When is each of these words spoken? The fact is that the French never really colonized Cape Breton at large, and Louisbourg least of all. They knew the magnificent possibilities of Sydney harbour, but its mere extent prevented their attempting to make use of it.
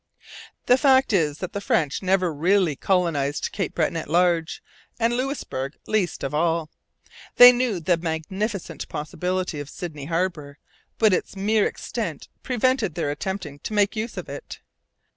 The 0.65 0.79
fact 0.79 1.13
is 1.13 1.37
that 1.37 1.53
the 1.53 1.61
French 1.61 2.01
never 2.01 2.33
really 2.33 2.75
colonized 2.75 3.51
Cape 3.51 3.75
Breton 3.75 3.95
at 3.95 4.09
large, 4.09 4.63
and 4.99 5.13
Louisbourg 5.15 5.77
least 5.85 6.23
of 6.23 6.33
all. 6.33 6.71
They 7.35 7.51
knew 7.51 7.79
the 7.79 7.97
magnificent 7.97 8.89
possibilities 8.89 9.61
of 9.61 9.69
Sydney 9.69 10.05
harbour, 10.05 10.57
but 10.97 11.13
its 11.13 11.35
mere 11.35 11.67
extent 11.67 12.29
prevented 12.41 12.95
their 12.95 13.11
attempting 13.11 13.59
to 13.59 13.73
make 13.73 13.95
use 13.95 14.17
of 14.17 14.27
it. 14.27 14.59